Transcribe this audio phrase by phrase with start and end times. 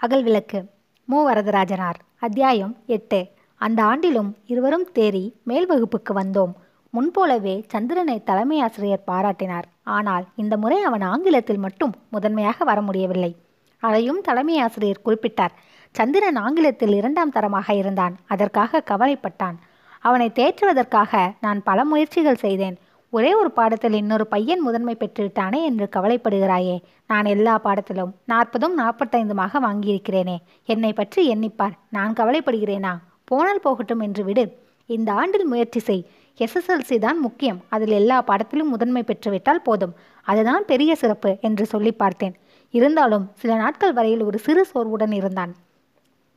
[0.00, 0.64] அகல் விளக்கு.
[1.04, 3.26] மு வரதராஜனார் அத்தியாயம் எட்டு.
[3.54, 6.52] அந்த ஆண்டிலும் இருவரும் தேறி மேல் வகுப்புக்கு வந்தோம்.
[6.90, 9.62] முன்போலவே சந்திரனை தலைமை ஆசிரியர் பாராட்டினார்.
[9.82, 13.36] ஆனால் இந்த முறை அவன் ஆங்கிலத்தில் மட்டும் முதன்மையாக வர முடியவில்லை.
[13.78, 15.54] அதையும் தலைமை ஆசிரியர் குறிப்பிட்டார்.
[15.92, 18.16] சந்திரன் ஆங்கிலத்தில் இரண்டாம் தரமாக இருந்தான்.
[18.26, 19.58] அதற்காக கவலைப்பட்டான்.
[20.00, 22.78] அவனை தேற்றுவதற்காக நான் பல முயற்சிகள் செய்தேன்.
[23.10, 26.80] ஒரே ஒரு பாடத்தில் இன்னொரு பையன் முதன்மை பெற்றுவிட்டானே என்று கவலைப்படுகிறாயே.
[27.06, 30.36] நான் எல்லா பாடத்திலும் நாற்பதும் நாற்பத்தைந்துமாக வாங்கியிருக்கிறேனே.
[30.64, 31.72] என்னை பற்றி எண்ணிப்பார்.
[31.90, 32.92] நான் கவலைப்படுகிறேனா?
[33.24, 34.44] போனால் போகட்டும் என்று விடு.
[34.86, 36.06] இந்த ஆண்டில் முயற்சி செய்.
[36.38, 37.60] எஸ்எஸ்எல்சி தான் முக்கியம்.
[37.68, 39.94] அதில் எல்லா பாடத்திலும் முதன்மை பெற்றுவிட்டால் போதும்.
[40.22, 42.34] அதுதான் பெரிய சிறப்பு என்று சொல்லி பார்த்தேன்.
[42.70, 45.54] இருந்தாலும் சில நாட்கள் வரையில் ஒரு சிறு சோர்வுடன் இருந்தான்.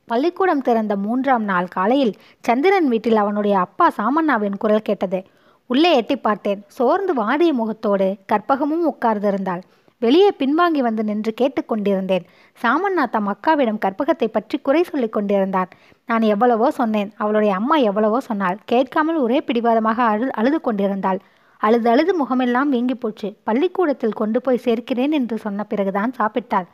[0.06, 5.22] பள்ளிக்கூடம் திறந்த மூன்றாம் நாள் காலையில் சந்திரன் வீட்டில் அவனுடைய அப்பா சாமண்ணாவின் குரல் கேட்டது.
[5.70, 6.60] உள்ளே எட்டி பார்த்தேன்.
[6.76, 9.62] சோர்ந்து வாடிய முகத்தோடு கற்பகமும் உட்கார்ந்திருந்தாள்.
[10.02, 12.24] வெளியே பின்வாங்கி வந்து நின்று கேட்டுக்கொண்டிருந்தேன்
[12.58, 15.70] சாமண்ணா தம் அக்காவிடம் கற்பகத்தை பற்றி குறை சொல்லிக் கொண்டிருந்தான்.
[16.08, 17.10] நான் எவ்வளவோ சொன்னேன்.
[17.22, 18.58] அவளுடைய அம்மா எவ்வளவோ சொன்னாள்.
[18.72, 21.20] கேட்காமல் ஒரே பிடிவாதமாக அழு அழுது கொண்டிருந்தாள்.
[21.60, 23.30] அழுது அழுது முகமெல்லாம் வீங்கி போச்சு.
[23.48, 26.66] பள்ளிக்கூடத்தில் கொண்டு போய் சேர்க்கிறேன் என்று சொன்ன பிறகுதான் சாப்பிட்டாள்.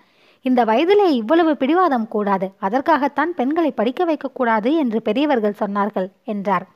[0.45, 2.49] இந்த வயதிலே இவ்வளவு பிடிவாதம் கூடாது.
[2.67, 6.67] அதற்காகத்தான் பெண்களை படிக்க வைக்கக்கூடாது என்று பெரியவர்கள் சொன்னார்கள் என்றார்.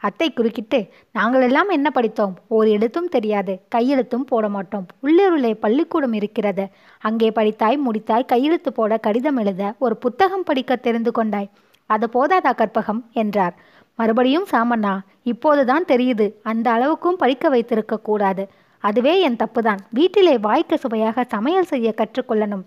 [0.00, 0.78] அத்தை குறுக்கிட்டு
[1.18, 2.34] நாங்களெல்லாம் என்ன படித்தோம்?
[2.48, 4.86] ஓர் எழுத்தும் தெரியாது கையெழுத்தும் போட மாட்டோம்.
[5.02, 6.66] உள்ளூரிலே பள்ளிக்கூடம் இருக்கிறது.
[7.00, 11.50] அங்கே படித்தாய் முடித்தாய் கையெழுத்து போட கடிதம் எழுத ஒரு புத்தகம் படிக்க தெரிந்து கொண்டாய்.
[11.86, 13.02] அது போதாதா கற்பகம்?
[13.12, 13.54] என்றார்.
[13.96, 16.32] மறுபடியும் சாமண்ணா இப்போதுதான் தெரியுது.
[16.42, 18.48] அந்த அளவுக்கும் படிக்க வைத்திருக்க கூடாது.
[18.84, 19.80] அதுவே என் தப்புதான்.
[19.90, 22.64] வீட்டிலே வாய்க்க சுவையாக சமையல் செய்ய கற்றுக்கொள்ளணும்.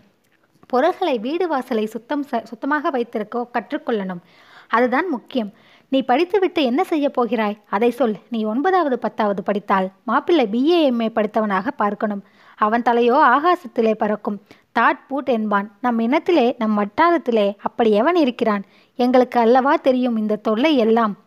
[0.67, 4.21] பொருள்களை வீடு வாசலை சுத்தம் சுத்தமாக வைத்திருக்க கற்றுக்கொள்ளணும்.
[4.67, 5.51] அதுதான் முக்கியம்.
[5.94, 7.58] நீ படித்துவிட்டு என்ன செய்ய போகிறாய்?
[7.70, 8.16] அதை சொல்.
[8.30, 12.22] நீ ஒன்பதாவது பத்தாவது படித்தால் மாப்பிள்ளை பிஏ எம்ஏ படித்தவனாக பார்க்கணும்.
[12.56, 14.38] அவன் தலையோ ஆகாசத்திலே பறக்கும்.
[14.80, 15.67] தாட் பூட் என்பான்.
[15.81, 18.63] நம் இனத்திலே நம் வட்டாரத்திலே அப்படி எவன் இருக்கிறான்?
[18.96, 21.18] எங்களுக்கு அல்லவா தெரியும் இந்த தொல்லை எல்லாம்?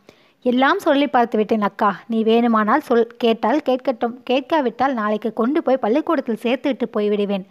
[0.43, 2.01] எல்லாம் சொல்லி பார்த்து விட்டேன் அக்கா.
[2.07, 3.07] நீ வேணுமானால் சொல்.
[3.19, 4.17] கேட்டால் கேட்கட்டும்.
[4.31, 7.45] கேட்காவிட்டால் நாளைக்கு கொண்டு போய் பள்ளிக்கூடத்தில் சேர்த்துவிட்டு போய்விடுவேன்.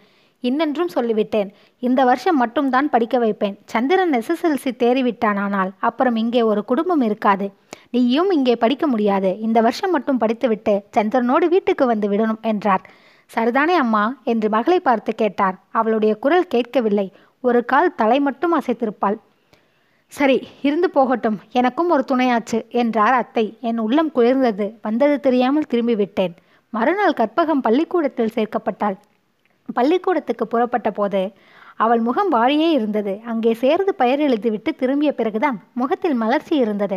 [0.48, 1.50] இன்னென்றும் சொல்லிவிட்டேன்.
[1.78, 3.58] இந்த வருஷம் மட்டும்தான் படிக்க வைப்பேன்.
[3.64, 7.46] சந்திரன் எஸ்எஸ்எல்சி தேறிவிட்டானால் அப்புறம் இங்கே ஒரு குடும்பம் இருக்காது.
[7.90, 9.30] நீயும் இங்கே படிக்க முடியாது.
[9.40, 12.84] இந்த வருஷம் மட்டும் படித்துவிட்டு சந்திரனோடு வீட்டுக்கு வந்து விடணும் என்றார்.
[13.30, 14.02] சரிதானே அம்மா?
[14.24, 15.56] என்று மகளை பார்த்து கேட்டார்.
[15.70, 17.06] அவளுடைய குரல் கேட்கவில்லை.
[17.40, 19.16] ஒரு கால் தலை மட்டும் அசைத்திருப்பாள்.
[20.12, 21.38] சரி இருந்து போகட்டும்.
[21.52, 23.44] எனக்கும் ஒரு துணையாச்சு என்றார் அத்தை.
[23.60, 24.66] என் உள்ளம் குளிர்ந்தது.
[24.82, 26.34] வந்தது தெரியாமல் திரும்பி விட்டேன்
[26.72, 28.96] மறுநாள் கற்பகம் பள்ளிக்கூடத்தில் சேர்க்கப்பட்டாள்.
[29.68, 31.22] பள்ளிக்கூடத்துக்கு புறப்பட்ட போது
[31.84, 33.12] அவள் முகம் வாரியே இருந்தது.
[33.30, 36.96] அங்கே சேர்ந்து பெயர் எழுதிவிட்டு திரும்பிய பிறகுதான் முகத்தில் மலர்ச்சி இருந்தது.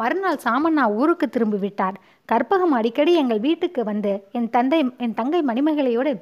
[0.00, 1.96] மறுநாள் சாமண்ணா ஊருக்கு திரும்பி விட்டார்.
[2.28, 6.12] கற்பகம் அடிக்கடி எங்கள் வீட்டுக்கு வந்து என் தந்தை என் தங்கை மணிமேகலையோடு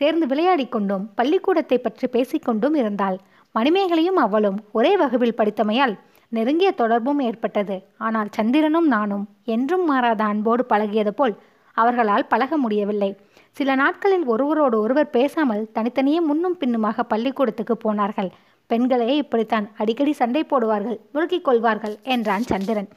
[0.00, 3.16] சேர்ந்து விளையாடி கொண்டும் பள்ளிக்கூடத்தை பற்றி பேசிக்கொண்டும் இருந்தாள்.
[3.54, 5.94] மணிமேகலையும் அவளும் ஒரே வகுப்பில் படித்தமையால்
[6.32, 7.76] நெருங்கிய தொடர்பும் ஏற்பட்டது.
[8.06, 11.34] ஆனால் சந்திரனும் நானும் என்றும் மாறாத அன்போடு பழகியது போல்
[11.76, 13.10] அவர்களால் பழக முடியவில்லை.
[13.58, 18.28] சில நாட்களில் ஒருவரோடு ஒருவர் பேசாமல் தனித்தனியே முன்னும் பின்னுமாக பள்ளிக்கூடத்துக்கு போனார்கள்.
[18.70, 22.88] பெண்களே இப்படித்தான் அடிக்கடி சண்டை போடுவார்கள் முறுக்கிக் கொள்வார்கள் என்றான் சந்திரன்.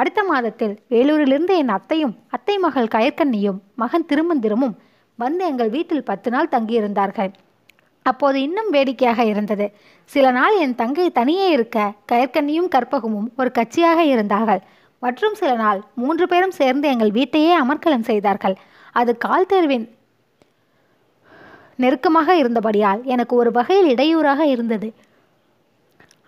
[0.00, 4.74] அடுத்த மாதத்தில் வேலூரிலிருந்து என் அத்தையும் அத்தை மகள் கயற்கண்ணியும் மகன் திருமந்திரமும்
[5.18, 7.30] வந்து எங்கள் வீட்டில் பத்து நாள் தங்கியிருந்தார்கள்.
[8.06, 9.66] அப்போது இன்னும் வேடிக்கையாக இருந்தது.
[10.10, 11.78] சில நாள் என் தங்கை தனியே இருக்க
[12.12, 14.62] கயற்கண்ணியும் கற்பகமும் ஒரு கட்சியாக இருந்தார்கள்.
[15.02, 18.56] மற்றும் சில நாள் மூன்று பேரும் சேர்ந்து எங்கள் வீட்டையே அமர்க்கலம் செய்தார்கள்.
[19.00, 19.86] அது கால் தேர்வின்
[21.84, 24.88] நெருக்கமாக இருந்தபடியால் எனக்கு ஒரு வகையில் இடையூறாக இருந்தது.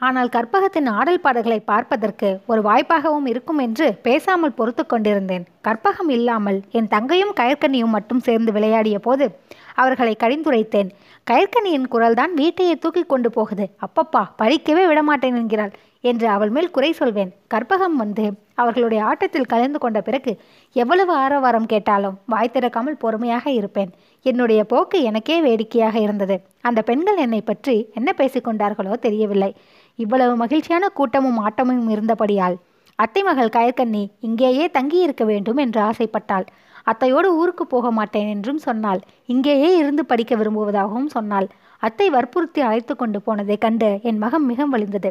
[0.06, 5.44] ஆனால் கற்பகத்தின் ஆடல் பாடல்களை பார்ப்பதற்கு ஒரு வாய்ப்பாகவும் இருக்கும் என்று பேசாமல் பொறுத்து கொண்டிருந்தேன்.
[5.66, 9.26] கற்பகம் இல்லாமல் என் தங்கையும் கயற்கனியும் மட்டும் சேர்ந்து விளையாடிய போது
[9.74, 10.90] அவர்களை கடிந்துரைத்தேன்.
[11.26, 13.66] கயற்கனியின் குரல்தான் வீட்டையே தூக்கி கொண்டு போகுது.
[13.86, 15.74] அப்பப்பா படிக்கவே விடமாட்டேன் என்கிறாள்
[16.10, 17.30] என்று அவள் மேல் குறை சொல்வேன்.
[17.54, 18.24] கற்பகம் வந்து
[18.54, 20.32] அவர்களுடைய ஆட்டத்தில் கலந்து கொண்ட பிறகு
[20.76, 23.92] எவ்வளவு ஆரவாரம் கேட்டாலும் வாய் திறக்காமல் பொறுமையாக இருப்பேன்.
[24.26, 26.36] என்னுடைய போக்கு எனக்கே வேடிக்கையாக இருந்தது.
[26.60, 29.50] அந்த பெண்கள் என்னை பற்றி என்ன பேசிக்கொண்டார்களோ தெரியவில்லை.
[29.98, 32.58] இவ்வளவு மகிழ்ச்சியான கூட்டமும் ஆட்டமும் இருந்தபடியால்
[32.98, 36.46] அத்தை மகள் கயற்கண்ணி இங்கேயே தங்கியிருக்க வேண்டும் என்று ஆசைப்பட்டாள்.
[36.86, 39.00] அத்தையோடு ஊருக்கு போக மாட்டேன் என்றும் சொன்னாள்.
[39.32, 41.48] இங்கேயே இருந்து படிக்க விரும்புவதாகவும் சொன்னாள்.
[41.86, 45.10] அத்தை வற்புறுத்தி அழைத்து கொண்டு போனதை கண்டு என் மகம் மிக வழிந்தது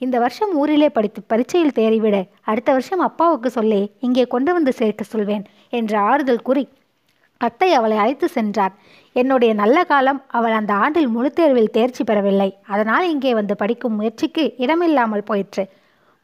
[0.00, 2.16] இந்த வருஷம் ஊரிலே படித்து பரீட்சையில் தேறிவிட
[2.50, 5.44] அடுத்த வருஷம் அப்பாவுக்கு சொல்லி இங்கே கொண்டு வந்து சேர்க்க சொல்வேன்
[5.78, 6.64] என்ற ஆறுதல் கூறி
[7.40, 8.72] அத்தை அவளை அழைத்து சென்றார்.
[9.16, 12.48] என்னுடைய நல்ல காலம் அவள் அந்த ஆண்டில் முழு தேர்வில் தேர்ச்சி பெறவில்லை.
[12.72, 15.64] அதனால் இங்கே வந்து படிக்கும் முயற்சிக்கு இடமில்லாமல் போயிற்று.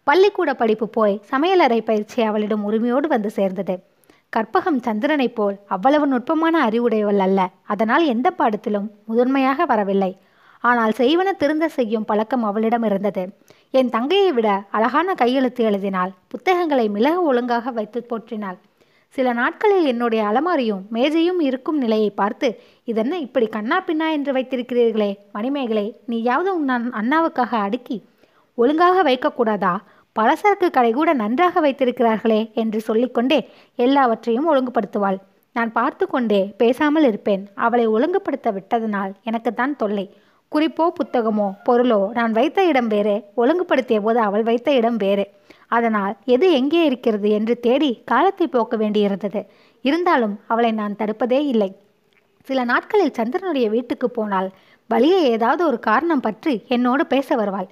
[0.07, 3.77] பள்ளிக்கூட படிப்பு போய் சமையலறை பயிற்சி அவளிடம் உரிமையோடு வந்து சேர்ந்தது.
[4.37, 7.41] கற்பகம் சந்திரனைப் போல் அவ்வளவு நுட்பமான அறிவுடையவள் அல்ல.
[7.73, 10.13] அதனால் எந்த பாடத்திலும் முதன்மையாக வரவில்லை.
[10.65, 13.25] ஆனால் செய்வன திருந்த செய்யும் பழக்கம் அவளிடம் இருந்தது.
[13.71, 18.59] என் தங்கையை விட அழகான கையெழுத்து எழுதினாள் புத்தகங்களை மிளகு ஒழுங்காக வைத்து போற்றினாள்.
[19.15, 22.49] சில நாட்களில் என்னுடைய அலமாரியும் மேஜையும் இருக்கும் நிலையை பார்த்து
[22.91, 27.99] இதென்ன இப்படி கண்ணா பின்னா என்று வைத்திருக்கிறீர்களே மணிமேகலை நீயாவது உன் அண்ணாவுக்காக அடுக்கி
[28.59, 29.75] ஒழுங்காக வைக்கக்கூடாதா?
[30.17, 33.39] பலசரக்கு கடை கூட நன்றாக வைத்திருக்கிறார்களே என்று சொல்லிக்கொண்டே
[33.79, 35.19] எல்லாவற்றையும் ஒழுங்குபடுத்துவாள்.
[35.57, 37.43] நான் பார்த்து கொண்டே பேசாமல் இருப்பேன்.
[37.65, 40.07] அவளை ஒழுங்குபடுத்த விட்டதனால் எனக்குத்தான் தொல்லை.
[40.53, 43.17] குறிப்போ புத்தகமோ பொருளோ நான் வைத்த இடம் வேறு.
[43.43, 45.25] ஒழுங்குபடுத்திய போது அவள் வைத்த இடம் வேறு.
[45.69, 49.41] அதனால் எது எங்கே இருக்கிறது என்று தேடி காலத்தை போக்க வேண்டியிருந்தது.
[49.85, 51.71] இருந்தாலும் அவளை நான் தடுப்பதே இல்லை.
[52.49, 54.49] சில நாட்களில் சந்திரனுடைய வீட்டுக்கு போனால்
[54.91, 57.69] வழியே ஏதாவது ஒரு காரணம் பற்றி என்னோடு பேச வருவாள்.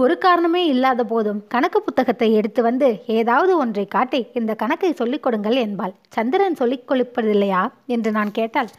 [0.00, 5.56] ஒரு காரணமே இல்லாத போதும் கணக்கு புத்தகத்தை எடுத்து வந்து ஏதாவது ஒன்றை காட்டி இந்த கணக்கை சொல்லிக் கொடுங்கள்
[5.64, 5.94] என்பாள்.
[6.16, 7.62] சந்திரன் சொல்லிக் கொடுப்பதில்லையா
[7.94, 8.70] என்று நான் கேட்டால்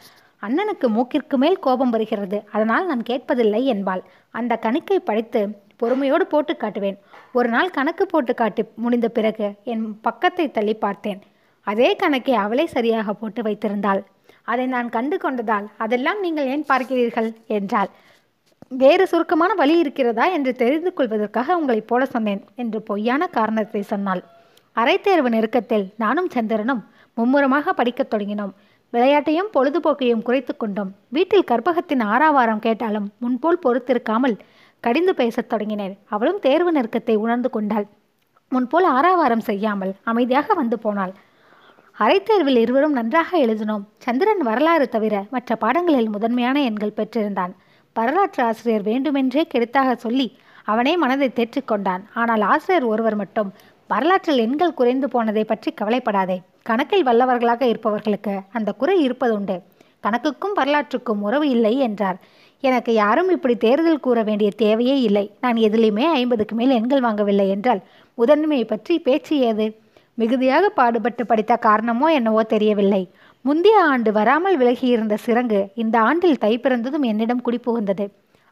[0.44, 2.38] அண்ணனுக்கு மூக்கிற்கு மேல் கோபம் வருகிறது.
[2.52, 4.04] அதனால் நான் கேட்பதில்லை என்பாள்.
[4.40, 5.42] அந்த கணக்கை படித்து
[5.82, 6.98] பொறுமையோடு போட்டு காட்டுவேன்.
[7.38, 11.20] ஒரு நாள் கணக்கு போட்டு காட்டி முடிந்த பிறகு என் பக்கத்தை தள்ளி பார்த்தேன்.
[11.68, 14.02] அதே கணக்கை அவளே சரியாக போட்டு வைத்திருந்தாள்.
[14.52, 17.30] அதை நான் கண்டு கொண்டதால் அதெல்லாம் நீங்கள் ஏன் பார்க்கிறீர்கள்?
[17.58, 17.92] என்றாள்.
[18.72, 24.24] வேறு சுருக்கமான வழி இருக்கிறதா என்று தெரிந்து கொள்வதற்காக உங்களைப் போல சொன்னேன் என்று பொய்யான காரணத்தை சொன்னாள்.
[24.76, 26.84] அரைத்தேர்வு நெருக்கத்தில் நானும் சந்திரனும்
[27.14, 28.54] மும்முரமாக படிக்கத் தொடங்கினோம்.
[28.94, 30.92] விளையாட்டையும் பொழுதுபோக்கையும் குறைத்து கொண்டோம்.
[31.10, 34.36] வீட்டில் கற்பகத்தின் ஆறாவாரம் கேட்டாலும் முன்போல் பொறுத்திருக்காமல்
[34.80, 35.98] கடிந்து பேசத் தொடங்கினேன்.
[36.10, 37.88] அவளும் தேர்வு நெருக்கத்தை உணர்ந்து கொண்டாள்.
[38.50, 41.14] முன்போல் ஆறாவாரம் செய்யாமல் அமைதியாக வந்து போனாள்.
[42.00, 43.84] அரைத்தேர்வில் இருவரும் நன்றாக எழுதினோம்.
[43.98, 47.54] சந்திரன் வரலாறு தவிர மற்ற பாடங்களில் முதன்மையான எண்கள் பெற்றிருந்தான்.
[47.96, 50.28] வரலாற்று ஆசிரியர் வேண்டுமென்றே கெடுத்தாக சொல்லி
[50.72, 52.04] அவனே மனதை தேற்றிக் கொண்டான்.
[52.22, 53.50] ஆனால் ஆசிரியர் ஒருவர் மட்டும்
[53.90, 56.38] வரலாற்றில் எண்கள் குறைந்து போனதை பற்றி கவலைப்படாதே.
[56.70, 59.56] கணக்கில் வல்லவர்களாக இருப்பவர்களுக்கு அந்த குறை இருப்பதுண்டு.
[60.06, 62.20] கணக்குக்கும் வரலாற்றுக்கும் உறவு இல்லை என்றார்.
[62.64, 65.26] எனக்கு யாரும் இப்படி தேர்தல் கூற வேண்டிய தேவையே இல்லை.
[65.44, 67.82] நான் எதிலையுமே ஐம்பதுக்கு மேல் எண்கள் வாங்கவில்லை என்றால்
[68.18, 69.68] முதன்மையை பற்றி பேச்சு ஏது?
[70.18, 73.04] மிகுதியாக பாடுபட்டு படித்த காரணமோ என்னவோ தெரியவில்லை.
[73.46, 78.06] முந்தைய ஆண்டு வராமல் விலகியிருந்த சிறங்கு இந்த ஆண்டில் தை பிறந்ததும் என்னிடம் குடிபுகுந்தது.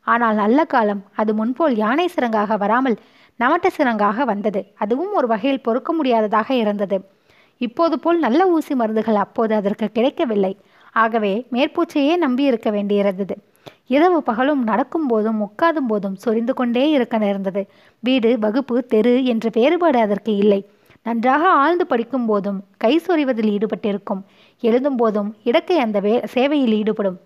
[0.08, 2.96] ஆனால் நல்ல காலம் அது முன்போல் யானை சிறங்காக வராமல்
[3.40, 4.62] நமட்ட சிறங்காக வந்தது.
[4.84, 6.98] அதுவும் ஒரு வகையில் பொறுக்க முடியாததாக இருந்தது.
[7.62, 10.54] இப்போது போல் நல்ல ஊசி மருந்துகள் அப்போது அதற்கு கிடைக்கவில்லை.
[10.96, 13.36] ஆகவே மேற்பூச்சையே நம்பி இருக்க வேண்டியிருந்தது.
[13.96, 17.62] இரவு பகலும் நடக்கும் போதும் உட்காதும் போதும் சொரிந்து கொண்டே இருக்க நேர்ந்தது.
[18.04, 20.62] வீடு வகுப்பு தெரு என்ற வேறுபாடு அதற்கு இல்லை.
[21.06, 24.22] நன்றாக ஆழ்ந்து படிக்கும் போதும் கை சொறிவதில் ஈடுபட்டிருக்கும்.
[24.60, 27.20] எழுதும் போதும் இடக்கை அந்த வே சேவையில் ஈடுபடும்.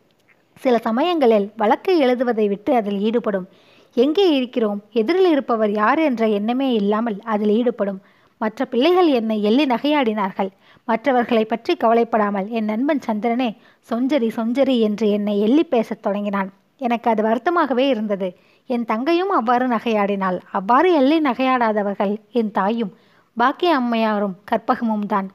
[0.59, 3.47] சில சமயங்களில் வழக்கை எழுதுவதை விட்டு அதில் ஈடுபடும்.
[3.93, 4.81] எங்கே இருக்கிறோம்?
[4.91, 8.01] எதிரில் இருப்பவர் யார் என்ற எண்ணமே இல்லாமல் அதில் ஈடுபடும்.
[8.37, 10.49] மற்ற பிள்ளைகள் என்னை எள்ளி நகையாடினார்கள்.
[10.83, 13.57] மற்றவர்களை பற்றி கவலைப்படாமல் என் நண்பன் சந்திரனே
[13.89, 16.49] சொஞ்சரி சொஞ்சரி என்று என்னை எள்ளி பேசத் தொடங்கினான்.
[16.77, 18.29] எனக்கு அது வருத்தமாகவே இருந்தது.
[18.65, 20.39] என் தங்கையும் அவ்வாறு நகையாடினாள்.
[20.51, 22.93] அவ்வாறு எள்ளி நகையாடாதவர்கள் என் தாயும்
[23.37, 25.27] பாக்கிய அம்மையாரும் கற்பகமும் தான்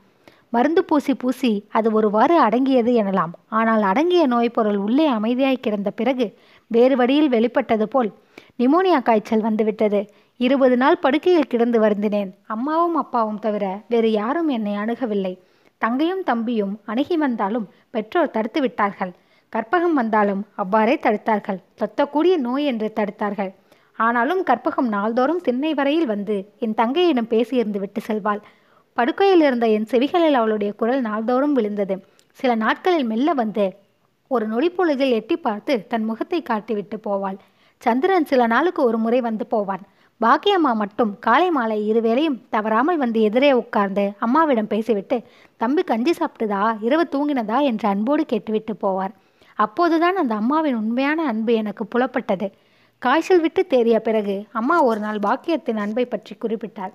[0.51, 3.33] மருந்து பூசி பூசி அது ஒருவாறு அடங்கியது எனலாம்.
[3.49, 6.27] ஆனால் அடங்கிய நோய் பொருள் உள்ளே அமைதியாய் கிடந்த பிறகு
[6.67, 8.11] வேறு வழியில் வெளிப்பட்டது போல்
[8.59, 10.01] நிமோனியா காய்ச்சல் வந்துவிட்டது.
[10.41, 12.31] இருபது நாள் படுக்கையில் கிடந்து வருந்தினேன்.
[12.47, 15.35] அம்மாவும் அப்பாவும் தவிர வேறு யாரும் என்னை அணுகவில்லை.
[15.79, 19.13] தங்கையும் தம்பியும் அணுகி வந்தாலும் பெற்றோர் தடுத்து விட்டார்கள்.
[19.53, 21.61] கற்பகம் வந்தாலும் அவ்வாறே தடுத்தார்கள்.
[21.81, 23.53] தொத்தக்கூடிய நோய் என்று தடுத்தார்கள்.
[23.99, 28.41] ஆனாலும் கற்பகம் நாள்தோறும் திண்ணை வரையில் வந்து என் தங்கையிடம் பேசியிருந்து விட்டு செல்வாள்.
[28.97, 31.95] படுக்கையில் இருந்த என் செவிகளில் அவளுடைய குரல் நாள்தோறும் விழுந்தது.
[32.39, 33.67] சில நாட்களில் மெல்ல வந்து
[34.29, 37.39] ஒரு நொடிப்பொழுதில் எட்டி பார்த்து தன் முகத்தை காட்டிவிட்டு போவாள்.
[37.83, 39.85] சந்திரன் சில நாளுக்கு ஒரு முறை வந்து போவான்.
[40.21, 45.17] பாக்கியம்மா மட்டும் காலை மாலை இருவேளையும் தவறாமல் வந்து எதிரே உட்கார்ந்து அம்மாவிடம் பேசிவிட்டு
[45.57, 46.63] தம்பி கஞ்சி சாப்பிட்டுதா?
[46.81, 47.59] இரவு தூங்கினதா?
[47.63, 49.15] என்று அன்போடு கேட்டுவிட்டு போவார்.
[49.55, 52.49] அப்போதுதான் அந்த அம்மாவின் உண்மையான அன்பு எனக்கு புலப்பட்டது.
[53.03, 56.95] காய்ச்சல் விட்டு தேறிய பிறகு அம்மா ஒரு நாள் பாக்கியத்தின் அன்பை பற்றி குறிப்பிட்டார்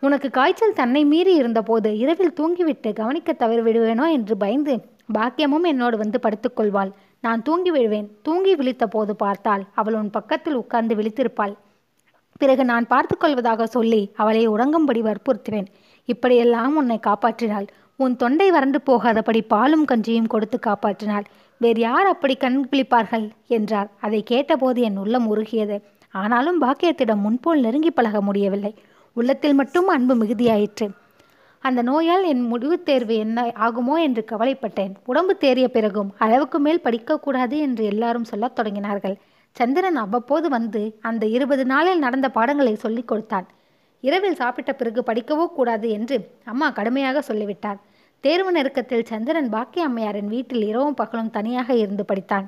[0.00, 4.74] உனக்கு காய்ச்சல் தன்னை மீறி இருந்தபோது இரவில் தூங்கிவிட்டு கவனிக்க தவறி விடுவேனோ என்று பயந்து
[5.14, 10.94] பாக்கியமும் என்னோடு வந்து படுத்துக்கொள்வாள் நான் தூங்கி விழுவேன் தூங்கி விழித்த போது பார்த்தால் அவள் உன் பக்கத்தில் உட்கார்ந்து
[10.94, 11.54] விழித்திருப்பாள்.
[12.40, 15.68] பிறகு நான் பார்த்து கொள்வதாக சொல்லி அவளை உறங்கும்படி வற்புறுத்துவேன்.
[16.08, 17.68] இப்படியெல்லாம் உன்னை காப்பாற்றினாள்.
[18.00, 21.26] உன் தொண்டை வறண்டு போகாதபடி பாலும் கஞ்சியும் கொடுத்து காப்பாற்றினாள்.
[21.64, 23.26] வேறு யார் அப்படி கண் விழிப்பார்கள்
[23.56, 23.88] என்றார்.
[24.00, 25.76] அதை கேட்டபோது என் உள்ளம் உருகியது.
[26.20, 28.72] ஆனாலும் பாக்கியத்திடம் முன்போல் நெருங்கி பழக முடியவில்லை.
[29.16, 30.86] உள்ளத்தில் மட்டும் அன்பு மிகுதியாயிற்று.
[31.64, 34.94] அந்த நோயால் என் முடிவுத் தேர்வு என்ன ஆகுமோ என்று கவலைப்பட்டேன்.
[35.10, 39.16] உடம்பு தேறிய பிறகும் அளவுக்கு மேல் படிக்கக்கூடாது என்று எல்லாரும் சொல்லத் தொடங்கினார்கள்.
[39.56, 43.46] சந்திரன் அவ்வப்போது வந்து அந்த இருபது நாளில் நடந்த பாடங்களை சொல்லிக் கொடுத்தான்.
[44.04, 47.80] இரவில் சாப்பிட்ட பிறகு படிக்கவோ கூடாது என்று அம்மா கடுமையாக சொல்லிவிட்டார்.
[48.24, 52.44] தேர்வு நெருக்கத்தில் சந்திரன் பாக்கிய அம்மையாரின் வீட்டில் இரவும் பகலும் தனியாக இருந்து படித்தான்.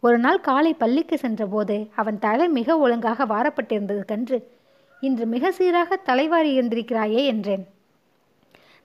[0.00, 4.38] ஒரு நாள் காலை பள்ளிக்கு சென்றபோது அவன் தலை மிக ஒழுங்காக வாரப்பட்டிருந்தது கன்று.
[5.00, 7.64] இன்று மிக சீராக தலைவாரி இருந்திருக்கிறாயே என்றேன்.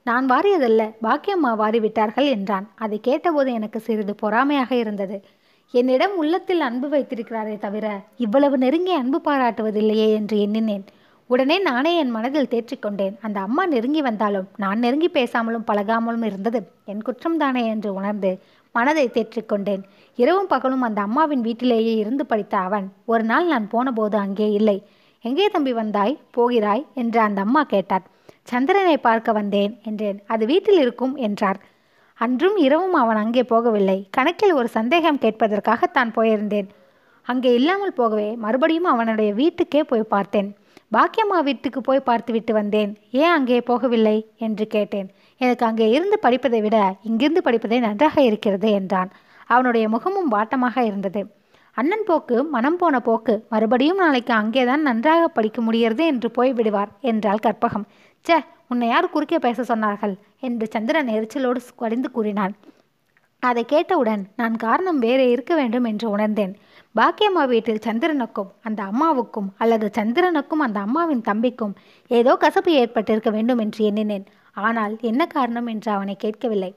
[0.02, 2.68] நான் வாரியதல்ல பாக்கியம்மா வாரிவிட்டார்கள் என்றான்.
[2.74, 5.18] அதை கேட்டபோது எனக்கு சிறிது பொறாமையாக இருந்தது.
[5.74, 10.84] என்னிடம் உள்ளத்தில் அன்பு வைத்திருக்கிறாரே தவிர இவ்வளவு நெருங்கிய அன்பு பாராட்டுவதில்லையே என்று எண்ணினேன்.
[11.30, 16.60] உடனே நானே என் மனதில் தேற்றிக்கொண்டேன் அந்த அம்மா நெருங்கி வந்தாலும் நான் நெருங்கி பேசாமலும் பழகாமலும் இருந்தது.
[16.84, 18.30] என் குற்றம்தானே என்று உணர்ந்து
[18.74, 19.82] மனதை தேற்றிக்கொண்டேன்
[20.18, 24.82] இரவும் பகலும் அந்த அம்மாவின் வீட்டிலேயே இருந்து படித்த அவன் ஒரு நாள் நான் போனபோது அங்கே இல்லை.
[25.24, 26.18] எங்கே தம்பி வந்தாய்?
[26.30, 26.84] போகிறாய்?
[26.94, 28.04] என்று அந்த அம்மா கேட்டார்.
[28.42, 30.18] சந்திரனை பார்க்க வந்தேன் என்றேன்.
[30.26, 31.60] அது வீட்டில் இருக்கும் என்றார்.
[32.18, 33.98] அன்றும் இரவும் அவன் அங்கே போகவில்லை.
[34.10, 36.68] கணக்கில் ஒரு சந்தேகம் கேட்பதற்காக தான் போயிருந்தேன்.
[37.26, 40.50] அங்கே இல்லாமல் போகவே மறுபடியும் அவனுடைய வீட்டுக்கே போய் பார்த்தேன்.
[40.92, 42.92] பாக்கியம்மா வீட்டுக்கு போய் பார்த்துவிட்டு வந்தேன்.
[43.10, 44.16] ஏன் அங்கே போகவில்லை?
[44.36, 45.08] என்று கேட்டேன்.
[45.40, 49.10] எனக்கு அங்கே இருந்து படிப்பதை விட இங்கிருந்து படிப்பதே நன்றாக இருக்கிறது என்றான்.
[49.46, 51.22] அவனுடைய முகமும் வாட்டமாக இருந்தது.
[51.76, 57.44] அண்ணன் போக்கு மனம் போன போக்கு மறுபடியும் நாளைக்கு அங்கேதான் நன்றாக படிக்க முடியறது என்று போய் விடுவார் என்றாள்
[57.46, 57.86] கற்பகம்.
[58.26, 60.14] ச்சே உன்னை யார் குறுக்கே பேச சொன்னார்கள்?
[60.40, 62.54] என்று சந்திரன் எரிச்சலோடு வடிந்து கூறினான்.
[63.42, 66.52] அதை கேட்டவுடன் நான் காரணம் வேறே இருக்க வேண்டும் என்று உணர்ந்தேன்.
[66.94, 71.74] பாக்கியம்மா வீட்டில் சந்திரனுக்கும் அந்த அம்மாவுக்கும் அல்லது சந்திரனுக்கும் அந்த அம்மாவின் தம்பிக்கும்
[72.10, 74.24] ஏதோ கசப்பு ஏற்பட்டிருக்க வேண்டும் என்று எண்ணினேன்.
[74.56, 76.70] ஆனால் என்ன காரணம் என்று அவனை கேட்கவில்லை.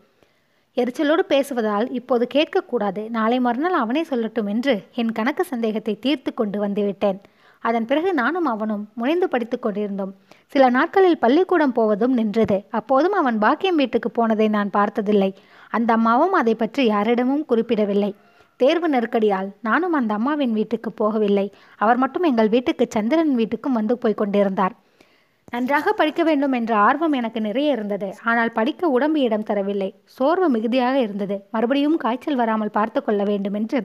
[0.77, 3.01] எரிச்சலோடு பேசுவதால் இப்போது கேட்கக்கூடாது.
[3.09, 7.19] நாளை மறுநாள் அவனே சொல்லட்டும் என்று என் கணக்கு சந்தேகத்தை தீர்த்து கொண்டு வந்துவிட்டேன்.
[7.63, 10.13] அதன் பிறகு நானும் அவனும் முனைந்து படித்து கொண்டிருந்தோம்.
[10.53, 12.57] சில நாட்களில் பள்ளிக்கூடம் போவதும் நின்றது.
[12.79, 15.31] அப்போதும் அவன் பாக்கியம் வீட்டுக்கு போனதை நான் பார்த்ததில்லை.
[15.73, 18.11] அந்த அம்மாவும் அதை பற்றி யாரிடமும் குறிப்பிடவில்லை.
[18.59, 21.45] தேர்வு நெருக்கடியால் நானும் அந்த அம்மாவின் வீட்டுக்கு போகவில்லை.
[21.77, 24.75] அவர் மட்டும் எங்கள் வீட்டுக்கு சந்திரன் வீட்டுக்கும் வந்து போய் கொண்டிருந்தார்.
[25.53, 28.09] நன்றாக படிக்க வேண்டும் என்ற ஆர்வம் எனக்கு நிறைய இருந்தது.
[28.23, 29.89] ஆனால் படிக்க உடம்பு இடம் தரவில்லை.
[30.05, 31.35] சோர்வு மிகுதியாக இருந்தது.
[31.51, 33.79] மறுபடியும் காய்ச்சல் வராமல் பார்த்து கொள்ள வேண்டும் என்று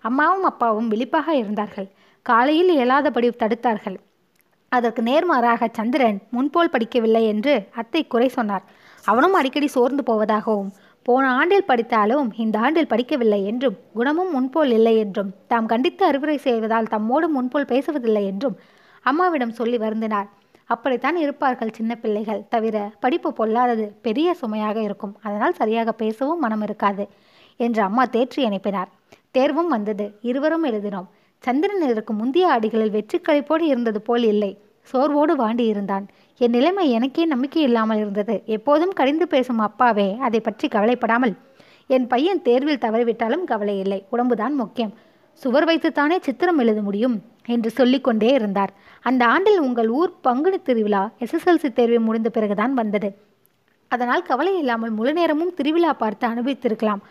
[0.00, 1.88] அம்மாவும் அப்பாவும் விழிப்பாக இருந்தார்கள்.
[2.26, 3.96] காலையில் இயலாதபடி தடுத்தார்கள்.
[4.72, 8.64] அதற்கு நேர்மாறாக சந்திரன் முன்போல் படிக்கவில்லை என்று அத்தை குறை சொன்னார்.
[9.04, 10.70] அவனும் அடிக்கடி சோர்ந்து போவதாகவும்
[11.06, 16.36] போன ஆண்டில் படித்த அளவும் இந்த ஆண்டில் படிக்கவில்லை என்றும் குணமும் முன்போல் இல்லை என்றும் தாம் கண்டித்து அறிவுரை
[16.46, 18.56] செய்வதால் தம்மோடு முன்போல் பேசுவதில்லை என்றும்
[19.06, 20.28] அம்மாவிடம் சொல்லி வருந்தினார்.
[20.66, 22.40] அப்படித்தான் இருப்பார்கள் சின்ன பிள்ளைகள்.
[22.48, 25.14] தவிர படிப்பு பொல்லாதது பெரிய சுமையாக இருக்கும்.
[25.22, 27.04] அதனால் சரியாக பேசவும் மனம் இருக்காது
[27.60, 28.90] என்று அம்மா தேற்றி அனுப்பினார்.
[29.30, 30.06] தேர்வும் வந்தது.
[30.30, 31.08] இருவரும் எழுதினோம்.
[31.44, 34.52] சந்திரன் இருக்கும் முந்தைய ஆடிகளில் வெற்றி கழிப்போடு இருந்தது போல் இல்லை.
[34.90, 36.04] சோர்வோடு வாண்டி இருந்தான்.
[36.40, 38.36] என் நிலைமை எனக்கே நம்பிக்கை இல்லாமல் இருந்தது.
[38.56, 41.34] எப்போதும் கடிந்து பேசும் அப்பாவே அதை பற்றி கவலைப்படாமல்.
[41.86, 44.00] என் பையன் தேர்வில் தவறிவிட்டாலும் கவலை இல்லை.
[44.10, 44.92] உடம்புதான் முக்கியம்.
[45.42, 48.72] சுவர் வைத்துத்தானே சித்திரம் எழுத முடியும் என்று சொல்லிக்கொண்டே இருந்தார்.
[49.00, 53.08] அந்த ஆண்டில் உங்கள் ஊர் பங்குனி திருவிழா எஸ்எஸ்எல்சி தேர்வு முடிந்த பிறகுதான் வந்தது.
[53.90, 57.02] அதனால் கவலை இல்லாமல் முழு நேரமும் திருவிழா பார்த்து அனுபவித்திருக்கலாம்.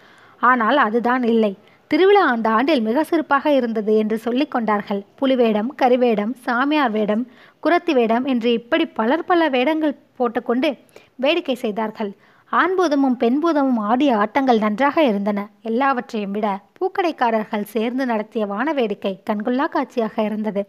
[0.41, 1.51] ஆனால் அதுதான் இல்லை.
[1.93, 5.03] திருவிழா அந்த ஆண்டில் மிக சிறப்பாக இருந்தது என்று சொல்லிக் கொண்டார்கள்.
[5.21, 7.27] புலிவேடம் கரிவேடம் சாமியார் வேடம்
[7.63, 10.77] குரத்தி வேடம் என்று இப்படி பலர் பல வேடங்கள் போட்டுக்கொண்டு
[11.15, 12.11] வேடிக்கை செய்தார்கள்.
[12.51, 15.49] ஆண்பூதமும் பெண்பூதமும் ஆடிய ஆட்டங்கள் நன்றாக இருந்தன.
[15.61, 20.65] எல்லாவற்றையும் விட பூக்கடைக்காரர்கள் சேர்ந்து நடத்திய வான வேடிக்கை கண்கொள்ளா காட்சியாக இருந்தது.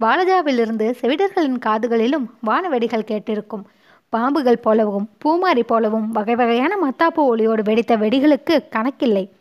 [0.00, 3.64] பாலஜாவிலிருந்து செவிடர்களின் காதுகளிலும் வானவெடிகள் கேட்டிருக்கும்.
[4.12, 9.32] பாம்புகள் போலவும் பூமாரி போலவும் வகை வகையான மத்தாப்பு ஒளியோடு வெடித்த வெடிகளுக்கு கணக்கில்லை.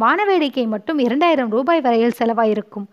[0.00, 2.86] வானவேடிக்கை மட்டும் இரண்டாயிரம் ரூபாய் வரையில் செலவாயிருக்கும்.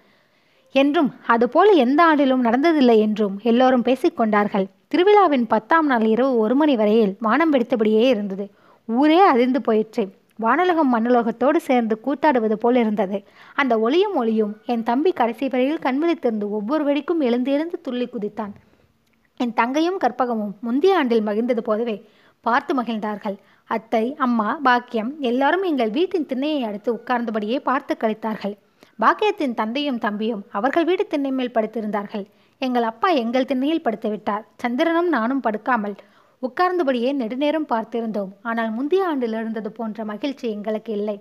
[0.71, 7.15] என்றும் அதுபோல எந்த ஆண்டிலும் நடந்ததில்லை என்றும் எல்லோரும் பேசிக்கொண்டார்கள் திருவிழாவின் பத்தாம் நாள் இரவு ஒரு மணி வரையில்
[7.19, 8.49] வானம் வெடித்தபடியே இருந்தது.
[8.85, 10.13] ஊரே அதிர்ந்து போயிற்று.
[10.41, 13.23] வானலகம் மண்ணுலகத்தோடு சேர்ந்து கூத்தாடுவது போல் இருந்தது.
[13.55, 18.53] அந்த ஒளியும் ஒளியும் என் தம்பி கடைசி வரையில் கண்விழித்திருந்து ஒவ்வொரு வெடிக்கும் எழுந்து எழுந்து துள்ளி குதித்தான்.
[19.37, 22.09] என் தங்கையும் கற்பகமும் முந்தைய ஆண்டில் மகிழ்ந்தது போலவே
[22.47, 23.35] பார்த்து மகிழ்ந்தார்கள்.
[23.69, 28.55] அத்தை அம்மா பாக்கியம் எல்லாரும் எங்கள் வீட்டின் திண்ணையை அடுத்து உட்கார்ந்தபடியே பார்த்து கழித்தார்கள்.
[29.03, 32.25] பாக்கியத்தின் தந்தையும் தம்பியும் அவர்கள் வீட்டு திண்ணை மேல் படுத்திருந்தார்கள்.
[32.61, 35.95] எங்கள் அப்பா எங்கள் திண்ணையில் படுத்து விட்டார் சந்திரனும் நானும் படுக்காமல்
[36.43, 38.31] உட்கார்ந்தபடியே நெடுநேரம் பார்த்திருந்தோம்.
[38.49, 41.17] ஆனால் முந்தைய ஆண்டில் இருந்தது போன்ற மகிழ்ச்சி எங்களுக்கு இல்லை.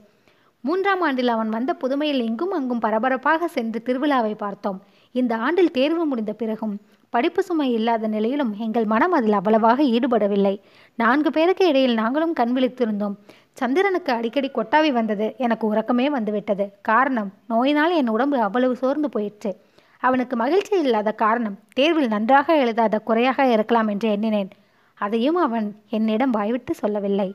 [0.65, 4.81] மூன்றாம் ஆண்டில் அவன் வந்த புதுமையில் இங்கும் அங்கும் பரபரப்பாக சென்று திருவிழாவை பார்த்தோம்.
[5.15, 6.75] இந்த ஆண்டில் தேர்வு முடிந்த பிறகும்
[7.15, 10.53] படிப்பு சுமை இல்லாத நிலையிலும் எங்கள் மனம் அதில் அவ்வளவாக ஈடுபடவில்லை.
[10.95, 13.17] நான்கு பேருக்கு இடையில் நாங்களும் கண் விழித்திருந்தோம்.
[13.53, 15.35] சந்திரனுக்கு அடிக்கடி கொட்டாவி வந்தது.
[15.39, 16.67] எனக்கு உறக்கமே வந்துவிட்டது.
[16.83, 19.53] காரணம் நோயினால் என் உடம்பு அவ்வளவு சோர்ந்து போயிற்று.
[20.01, 24.51] அவனுக்கு மகிழ்ச்சி இல்லாத காரணம் தேர்வில் நன்றாக எழுதாத குறையாக இருக்கலாம் என்று எண்ணினேன்.
[24.95, 27.31] அதையும் அவன் என்னிடம் வாய்விட்டு சொல்லவில்லை.